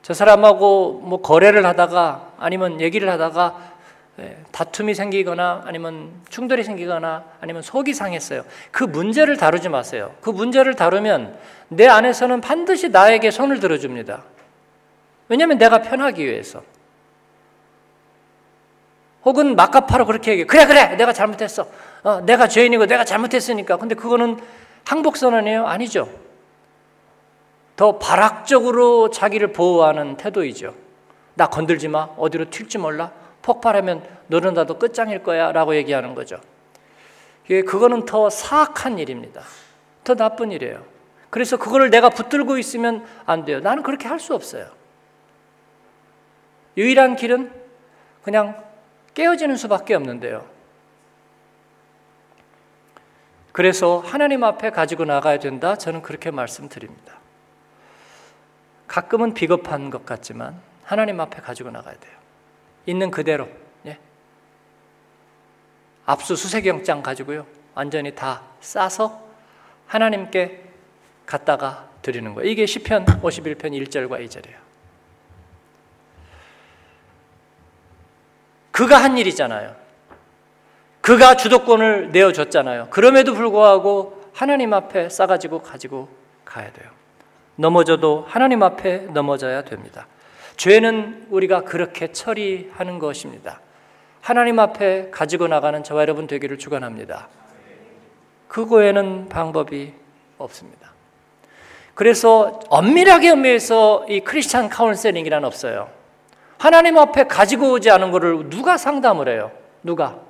[0.03, 3.71] 저 사람하고 뭐 거래를 하다가 아니면 얘기를 하다가
[4.21, 8.45] 예, 다툼이 생기거나 아니면 충돌이 생기거나 아니면 속이 상했어요.
[8.71, 10.14] 그 문제를 다루지 마세요.
[10.21, 11.38] 그 문제를 다루면
[11.69, 14.25] 내 안에서는 반드시 나에게 손을 들어줍니다.
[15.29, 16.62] 왜냐하면 내가 편하기 위해서.
[19.24, 20.46] 혹은 막가파로 그렇게 얘기해.
[20.46, 21.66] 그래, 그래, 내가 잘못했어.
[22.02, 23.76] 어, 내가 죄인이고 내가 잘못했으니까.
[23.76, 24.38] 근데 그거는
[24.85, 25.66] 항복선언이에요?
[25.66, 26.09] 아니죠.
[27.76, 30.74] 더 발악적으로 자기를 보호하는 태도이죠.
[31.35, 32.09] 나 건들지 마.
[32.16, 33.12] 어디로 튈지 몰라.
[33.42, 35.52] 폭발하면 너는 나도 끝장일 거야.
[35.52, 36.40] 라고 얘기하는 거죠.
[37.46, 39.42] 그거는 더 사악한 일입니다.
[40.04, 40.85] 더 나쁜 일이에요.
[41.30, 43.61] 그래서 그거를 내가 붙들고 있으면 안 돼요.
[43.61, 44.66] 나는 그렇게 할 수 없어요.
[46.76, 47.50] 유일한 길은
[48.22, 48.62] 그냥
[49.14, 50.46] 깨어지는 수밖에 없는데요.
[53.53, 55.77] 그래서 하나님 앞에 가지고 나가야 된다.
[55.77, 57.18] 저는 그렇게 말씀드립니다.
[58.87, 62.12] 가끔은 비겁한 것 같지만 하나님 앞에 가지고 나가야 돼요.
[62.87, 63.49] 있는 그대로.
[63.87, 63.99] 예.
[66.07, 67.46] 압수수색영장 가지고요.
[67.75, 69.23] 완전히 다 싸서
[69.87, 70.64] 하나님께
[71.27, 72.51] 갖다가 드리는 거예요.
[72.51, 74.69] 이게 시편 51편 1절과 2절이에요.
[78.81, 79.77] 그가 한 일이잖아요.
[81.03, 82.87] 그가 주도권을 내어줬잖아요.
[82.88, 86.09] 그럼에도 불구하고 하나님 앞에 싸가지고 가지고
[86.47, 86.88] 가야 돼요.
[87.57, 90.07] 넘어져도 하나님 앞에 넘어져야 됩니다.
[90.57, 93.61] 죄는 우리가 그렇게 처리하는 것입니다.
[94.23, 97.29] 하나님 앞에 가지고 나가는 저와 여러분 되기를 축원합니다.
[98.49, 99.93] 그거에는 방법이
[100.38, 100.93] 없습니다.
[101.93, 106.00] 그래서 엄밀하게 의미해서 이 크리스찬 카운셀링이란 없어요.
[106.61, 109.51] 하나님 앞에 가지고 오지 않은 것을 누가 상담을 해요?
[109.83, 110.20] 누가?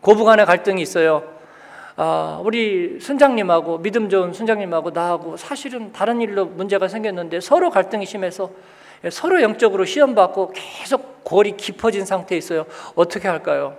[0.00, 1.24] 고부간에 갈등이 있어요.
[1.96, 8.52] 아, 우리 순장님하고 믿음 좋은 순장님하고 나하고 사실은 다른 일로 문제가 생겼는데 서로 갈등이 심해서
[9.10, 12.66] 서로 영적으로 시험 받고 계속 골이 깊어진 상태에 있어요.
[12.94, 13.76] 어떻게 할까요?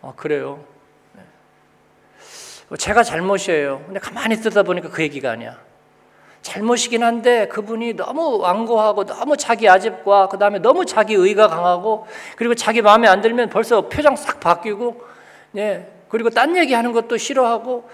[0.00, 0.64] 아, 그래요.
[1.12, 2.76] 네.
[2.78, 3.82] 제가 잘못이에요.
[3.84, 5.58] 근데 가만히 듣다 보니까 그 얘기가 아니야.
[6.42, 12.54] 잘못이긴 한데 그분이 너무 완고하고 너무 자기 아집과 그 다음에 너무 자기 의가 강하고 그리고
[12.54, 15.04] 자기 마음에 안 들면 벌써 표정 싹 바뀌고
[15.56, 17.88] 예 그리고 딴 얘기하는 것도 싫어하고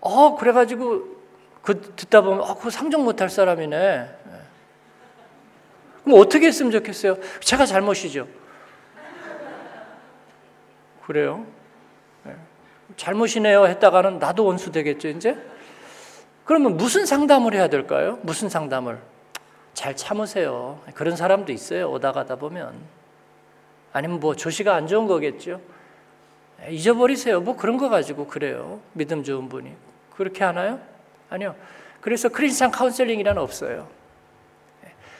[0.00, 1.18] 어 그래가지고
[1.62, 3.76] 그 듣다 보면 어그 상종 못할 사람이네.
[3.76, 4.08] 예.
[6.04, 7.16] 그럼 어떻게 했으면 좋겠어요?
[7.40, 8.26] 제가 잘못이죠.
[11.04, 11.44] 그래요?
[12.26, 12.36] 예.
[12.96, 15.36] 잘못이네요 했다가는 나도 원수 되겠죠 이제.
[16.48, 18.18] 그러면 무슨 상담을 해야 될까요?
[18.22, 18.98] 무슨 상담을?
[19.74, 20.80] 잘 참으세요.
[20.94, 21.90] 그런 사람도 있어요.
[21.90, 22.72] 오다 가다 보면.
[23.92, 25.60] 아니면 뭐 조시가 안 좋은 거겠죠.
[26.70, 27.42] 잊어버리세요.
[27.42, 28.80] 뭐 그런 거 가지고 그래요.
[28.94, 29.70] 믿음 좋은 분이.
[30.16, 30.80] 그렇게 하나요?
[31.28, 31.54] 아니요.
[32.00, 33.86] 그래서 크리스찬 카운셀링이란 없어요.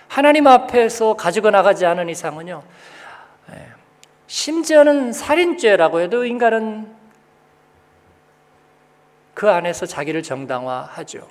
[0.08, 2.62] 하나님 앞에서 가지고 나가지 않은 이상은요.
[4.28, 6.97] 심지어는 살인죄라고 해도 인간은
[9.38, 11.24] 그 안에서 자기를 정당화하죠.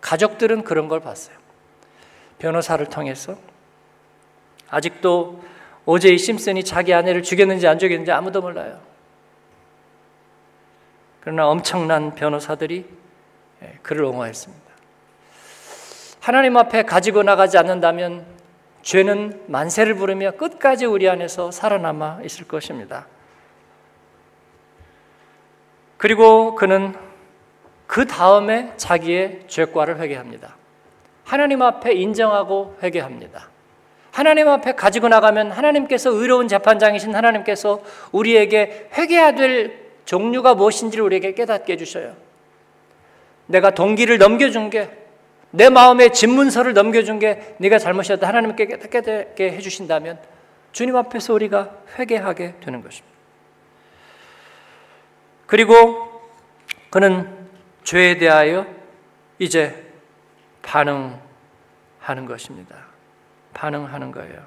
[0.00, 1.36] 가족들은 그런 걸 봤어요.
[2.38, 3.36] 변호사를 통해서
[4.70, 5.42] 아직도
[5.86, 8.78] 오제이 심슨이 자기 아내를 죽였는지 안 죽였는지 아무도 몰라요.
[11.18, 12.86] 그러나 엄청난 변호사들이
[13.62, 14.64] 예, 그를 옹호했습니다.
[16.20, 18.24] 하나님 앞에 가지고 나가지 않는다면
[18.82, 23.08] 죄는 만세를 부르며 끝까지 우리 안에서 살아남아 있을 것입니다.
[26.04, 26.94] 그리고 그는
[27.86, 30.54] 그 다음에 자기의 죄과를 회개합니다.
[31.24, 33.48] 하나님 앞에 인정하고 회개합니다.
[34.10, 37.80] 하나님 앞에 가지고 나가면 하나님께서 의로운 재판장이신 하나님께서
[38.12, 42.14] 우리에게 회개해야 될 종류가 무엇인지를 우리에게 깨닫게 해주셔요.
[43.46, 44.90] 내가 동기를 넘겨준 게,
[45.52, 50.18] 내 마음의 집문서를 넘겨준 게 네가 잘못이었다 하나님께 깨닫게 해주신다면
[50.72, 53.13] 주님 앞에서 우리가 회개하게 되는 것입니다.
[55.54, 56.20] 그리고
[56.90, 57.32] 그는
[57.84, 58.66] 죄에 대하여
[59.38, 59.88] 이제
[60.62, 61.20] 반응하는
[62.26, 62.74] 것입니다.
[63.52, 64.46] 반응하는 거예요.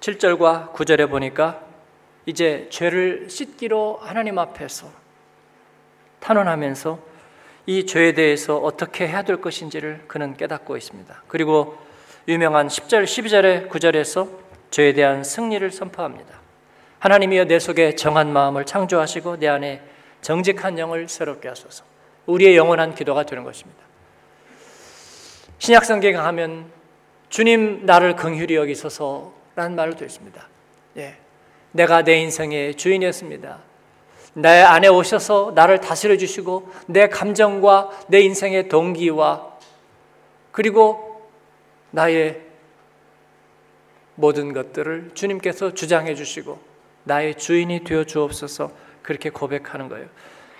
[0.00, 1.66] 7절과 9절에 보니까
[2.24, 4.90] 이제 죄를 씻기로 하나님 앞에서
[6.20, 6.98] 탄원하면서
[7.66, 11.24] 이 죄에 대해서 어떻게 해야 될 것인지를 그는 깨닫고 있습니다.
[11.28, 11.76] 그리고
[12.26, 14.30] 유명한 10절, 12절의 9절에서
[14.70, 16.43] 죄에 대한 승리를 선포합니다.
[17.04, 19.82] 하나님이여 내 속에 정한 마음을 창조하시고 내 안에
[20.22, 21.84] 정직한 영을 새롭게 하소서.
[22.24, 23.78] 우리의 영원한 기도가 되는 것입니다.
[25.58, 26.64] 신약 성경 하면
[27.28, 30.48] 주님 나를 긍휼히 여기소서라는 되어 있습니다.
[30.96, 31.16] 예.
[31.72, 33.58] 내가 내 인생의 주인이었습니다.
[34.32, 39.58] 내 안에 오셔서 나를 다스려 주시고 내 감정과 내 인생의 동기와
[40.52, 41.28] 그리고
[41.90, 42.40] 나의
[44.14, 46.73] 모든 것들을 주님께서 주장해 주시고
[47.04, 50.06] 나의 주인이 되어 주옵소서 그렇게 고백하는 거예요.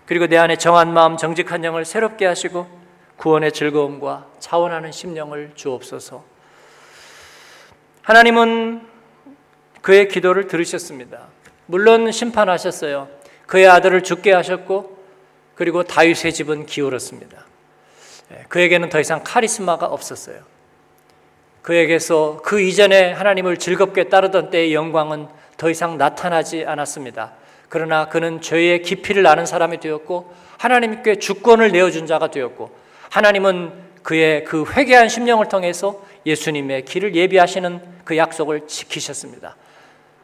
[0.06, 2.66] 그리고 내 안에 정한 마음, 정직한 영을 새롭게 하시고
[3.16, 6.24] 구원의 즐거움과 차원하는 심령을 주옵소서.
[8.02, 8.86] 하나님은
[9.80, 11.28] 그의 기도를 들으셨습니다.
[11.66, 13.08] 물론 심판하셨어요.
[13.46, 14.98] 그의 아들을 죽게 하셨고
[15.54, 17.44] 그리고 다윗의 집은 기울었습니다.
[18.32, 20.42] 예, 그에게는 더 이상 카리스마가 없었어요.
[21.62, 25.28] 그에게서 그 이전에 하나님을 즐겁게 따르던 때의 영광은
[25.64, 27.32] 더 이상 나타나지 않았습니다.
[27.70, 32.70] 그러나 그는 죄의 깊이를 아는 사람이 되었고 하나님께 주권을 내어준 자가 되었고
[33.08, 33.72] 하나님은
[34.02, 39.56] 그의 그 회개한 심령을 통해서 예수님의 길을 예비하시는 그 약속을 지키셨습니다.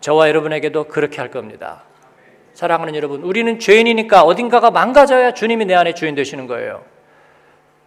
[0.03, 1.85] 저와 여러분에게도 그렇게 할 겁니다.
[2.53, 6.85] 사랑하는 여러분, 우리는 죄인이니까 어딘가가 망가져야 주님이 내 안에 주인 되시는 거예요.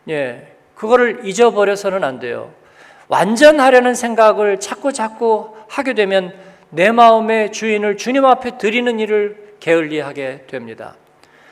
[0.10, 2.52] 예, 그거를 잊어버려서는 안 돼요.
[3.10, 6.34] 완전하려는 생각을 자꾸 자꾸 하게 되면
[6.74, 10.96] 내 마음의 주인을 주님 앞에 드리는 일을 게을리하게 됩니다.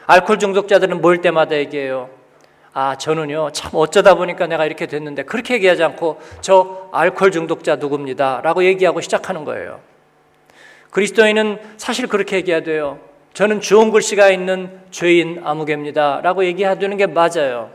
[0.07, 2.09] 알코올 중독자들은 모일 때마다 얘기해요.
[2.73, 8.41] 아, 저는요, 참 어쩌다 보니까 내가 이렇게 됐는데, 그렇게 얘기하지 않고, 저 알코올 중독자 누굽니다.
[8.43, 9.79] 라고 얘기하고 시작하는 거예요.
[10.89, 12.99] 그리스도인은 사실 그렇게 얘기해야 돼요.
[13.33, 16.21] 저는 주홍 글씨가 있는 죄인 아무개입니다.
[16.23, 17.69] 라고 얘기해야 게 맞아요.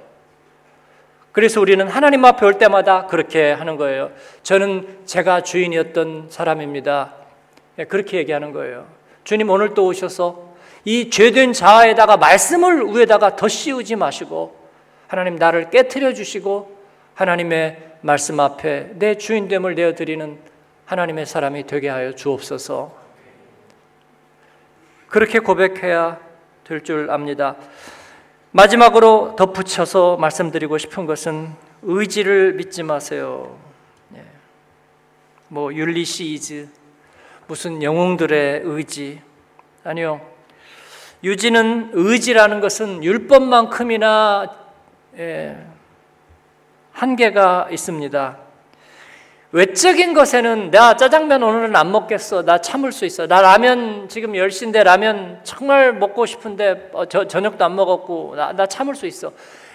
[1.30, 4.10] 그래서 우리는 하나님 앞에 올 때마다 그렇게 하는 거예요.
[4.42, 7.25] 저는 제가 주인이었던 사람입니다.
[7.78, 8.86] 예, 그렇게 얘기하는 거예요.
[9.24, 14.56] 주님 오늘 또 오셔서 이 죄된 자아에다가 말씀을 위에다가 더 씌우지 마시고
[15.08, 16.76] 하나님 나를 깨뜨려 주시고
[17.14, 20.38] 하나님의 말씀 앞에 내 주인됨을 내어드리는
[20.84, 22.94] 하나님의 사람이 되게 하여 주옵소서.
[25.08, 26.20] 그렇게 고백해야
[26.64, 27.56] 될 줄 압니다.
[28.50, 33.56] 마지막으로 덧붙여서 말씀드리고 싶은 것은 의지를 믿지 마세요.
[34.16, 34.22] 예.
[35.48, 36.68] 뭐 율리시이즈
[37.48, 39.22] 무슨 영웅들의 의지
[39.84, 40.20] 아니요.
[41.22, 44.52] 유지는 의지라는 것은 율법만큼이나
[45.18, 45.56] 예,
[46.90, 48.38] 한계가 있습니다.
[49.52, 52.42] 외적인 것에는 나 짜장면 오늘은 안 먹겠어.
[52.42, 53.28] 나 참을 수 있어.
[53.28, 58.66] 나 라면 지금 10시인데 라면 정말 먹고 싶은데 어, 저, 저녁도 안 먹었고 나, 나
[58.66, 59.32] 참을 수 있어.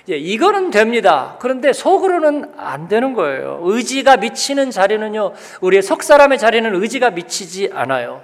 [0.09, 1.37] 예, 이거는 됩니다.
[1.39, 3.59] 그런데 속으로는 안 되는 거예요.
[3.63, 8.23] 의지가 미치는 자리는요, 우리의 속 사람의 자리는 의지가 미치지 않아요.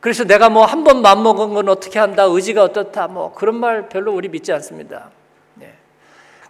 [0.00, 4.12] 그래서 내가 뭐 한 번 맘먹은 건 어떻게 한다, 의지가 어떻다, 뭐 그런 말 별로
[4.14, 5.10] 우리 믿지 않습니다.
[5.54, 5.74] 네.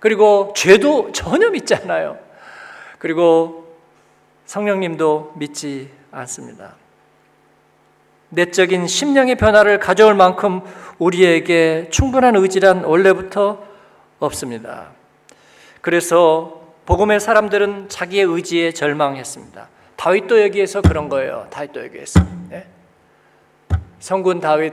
[0.01, 2.18] 그리고 죄도 전혀 믿지 않아요.
[2.99, 3.66] 그리고
[4.44, 6.75] 성령님도 믿지 않습니다.
[8.29, 10.61] 내적인 심령의 변화를 가져올 만큼
[10.99, 13.64] 우리에게 충분한 의지란 원래부터
[14.18, 14.90] 없습니다.
[15.81, 19.68] 그래서 복음의 사람들은 자기의 의지에 절망했습니다.
[19.96, 21.46] 다윗도 여기에서 그런 거예요.
[21.50, 22.20] 다윗도 여기에서.
[22.48, 22.66] 네?
[23.98, 24.72] 성군 다윗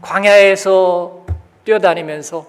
[0.00, 1.26] 광야에서
[1.64, 2.46] 뛰어다니면서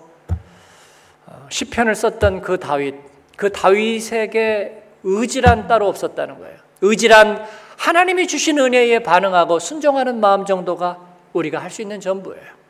[1.27, 2.95] 어, 시편을 썼던 그 다윗,
[3.35, 6.57] 그 다윗에게 의지란 따로 없었다는 거예요.
[6.81, 7.45] 의지란
[7.77, 10.99] 하나님이 주신 은혜에 반응하고 순종하는 마음 정도가
[11.33, 12.62] 우리가 할 수 있는 전부예요.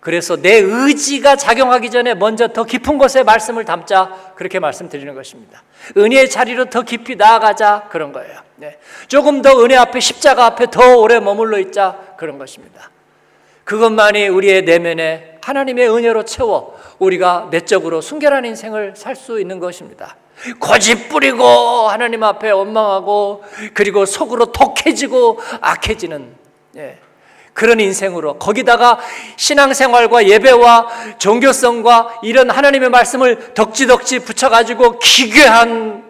[0.00, 0.10] 네.
[0.10, 5.62] 그래서 내 의지가 작용하기 전에 먼저 더 깊은 곳에 말씀을 담자 그렇게 말씀드리는 것입니다.
[5.96, 8.40] 은혜의 자리로 더 깊이 나아가자 그런 거예요.
[8.56, 8.78] 네.
[9.08, 12.90] 조금 더 은혜 앞에 십자가 앞에 더 오래 머물러 있자 그런 것입니다.
[13.64, 20.16] 그것만이 우리의 내면에 하나님의 은혜로 채워 우리가 내적으로 순결한 인생을 살 수 있는 것입니다.
[20.58, 21.44] 고집 부리고
[21.88, 26.34] 하나님 앞에 원망하고 그리고 속으로 독해지고 악해지는
[26.76, 26.98] 예,
[27.52, 28.98] 그런 인생으로 거기다가
[29.36, 36.04] 신앙생활과 예배와 종교성과 이런 하나님의 말씀을 덕지덕지 붙여가지고 기괴한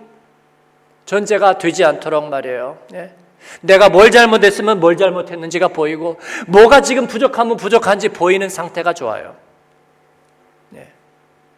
[1.06, 2.78] 존재가 되지 않도록 말이에요.
[2.94, 3.14] 예.
[3.62, 9.34] 내가 뭘 잘못했으면 뭘 잘못했는지가 보이고 뭐가 지금 부족하면 부족한지 보이는 상태가 좋아요.
[10.76, 10.88] 예.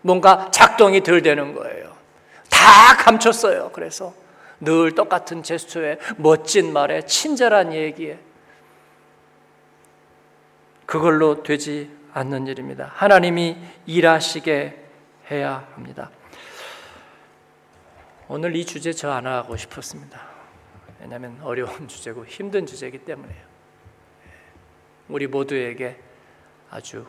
[0.01, 1.93] 뭔가 작동이 덜 되는 거예요.
[2.49, 3.71] 다 감췄어요.
[3.73, 4.15] 그래서
[4.61, 8.19] 늘 똑같은 제스처에 멋진 말에 친절한 얘기에
[10.87, 12.91] 그걸로 되지 않는 일입니다.
[12.95, 13.57] 하나님이
[13.87, 14.85] 일하시게
[15.31, 16.11] 해야 합니다.
[18.29, 20.21] 오늘 이 주제 저 안 하고 싶었습니다.
[21.01, 23.53] 왜냐하면 어려운 주제고 힘든 주제이기 때문에요.
[25.09, 25.99] 우리 모두에게
[26.71, 27.07] 아주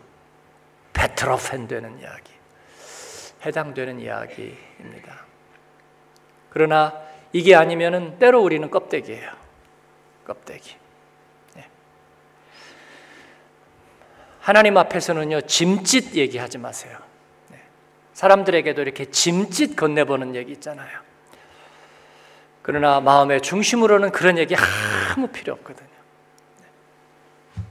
[0.93, 2.31] 베트러팬 되는 이야기,
[3.45, 5.25] 해당되는 이야기입니다.
[6.49, 6.93] 그러나
[7.31, 9.31] 이게 아니면은 때로 우리는 껍데기예요.
[10.25, 10.75] 껍데기.
[11.55, 11.67] 네.
[14.43, 16.97] 하나님 앞에서는요 짐짓 얘기하지 마세요.
[17.49, 17.61] 네.
[18.11, 20.99] 사람들에게도 이렇게 짐짓 건네보는 얘기 있잖아요.
[22.61, 24.53] 그러나 마음의 중심으로는 그런 얘기
[25.15, 25.87] 아무 필요 없거든요.
[26.59, 27.63] 네.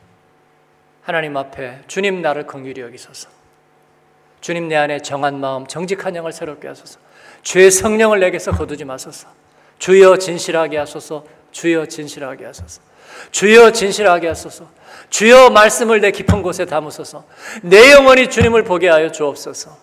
[1.02, 3.28] 하나님 앞에 주님 나를 긍휼히 여기소서.
[4.40, 6.98] 주님 내 안에 정한 마음, 정직한 영을 새롭게 하소서.
[7.42, 9.28] 죄의 성령을 내게서 거두지 마소서.
[9.78, 11.26] 주여 진실하게 하소서.
[11.50, 12.80] 주여 진실하게 하소서.
[13.30, 14.66] 주여 진실하게 하소서.
[15.10, 17.24] 주여 말씀을 내 깊은 곳에 담으소서.
[17.62, 19.76] 내 영혼이 주님을 보게 하여 주옵소서.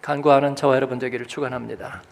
[0.00, 2.02] 간구하는 저와 여러분 되기를 축원합니다.